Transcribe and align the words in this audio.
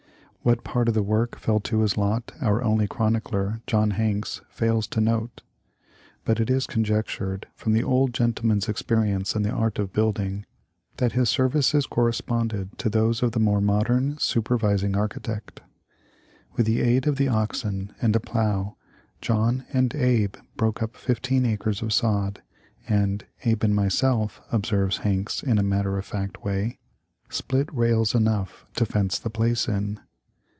What 0.43 0.63
part 0.63 0.87
of 0.87 0.95
the 0.95 1.03
work 1.03 1.37
fell 1.39 1.59
to 1.59 1.81
his 1.81 1.97
lot 1.99 2.31
our 2.41 2.63
only 2.63 2.87
chronicler, 2.87 3.61
John 3.67 3.91
Hanks, 3.91 4.41
fails 4.49 4.87
to 4.87 4.99
note; 4.99 5.43
but 6.25 6.39
it 6.39 6.49
is 6.49 6.65
conjectured 6.65 7.45
from 7.53 7.73
the 7.73 7.83
old 7.83 8.11
gentleman's 8.11 8.65
69 8.65 9.05
70 9.05 9.05
THE 9.05 9.05
LIFE 9.05 9.05
OF 9.05 9.05
LINCOLN. 9.05 9.17
experience 9.21 9.35
in 9.35 9.41
the 9.43 9.61
art 9.61 9.77
of 9.77 9.93
building 10.33 10.45
that 10.97 11.11
his 11.11 11.29
services 11.29 11.85
corresponded 11.85 12.75
to 12.79 12.89
those 12.89 13.21
of 13.21 13.33
the 13.33 13.39
more 13.39 13.61
modern 13.61 14.17
super 14.17 14.57
vising 14.57 14.97
architect. 14.97 15.61
With 16.55 16.65
the 16.65 16.81
aid 16.81 17.05
of 17.05 17.17
the 17.17 17.27
oxen 17.27 17.93
and 18.01 18.15
a 18.15 18.19
plow 18.19 18.77
John 19.21 19.65
and 19.71 19.93
Abe 19.93 20.37
broke 20.57 20.81
up 20.81 20.95
fifteen 20.97 21.45
acres 21.45 21.83
of 21.83 21.93
sod, 21.93 22.41
and 22.87 23.25
"Abe 23.45 23.65
and 23.65 23.75
myself," 23.75 24.41
observes 24.51 24.97
Hanks 24.97 25.43
in 25.43 25.59
a 25.59 25.63
mat 25.63 25.83
ter 25.83 25.99
of 25.99 26.05
fact 26.07 26.43
way," 26.43 26.79
split 27.29 27.71
rails 27.71 28.15
enough 28.15 28.65
to 28.77 28.87
fence 28.87 29.19
the 29.19 29.29
place 29.29 29.67
in." 29.67 29.99